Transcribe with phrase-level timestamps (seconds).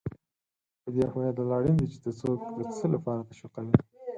[0.81, 3.75] په دې پوهېدل اړین دي چې ته څوک د څه لپاره تشویقوې.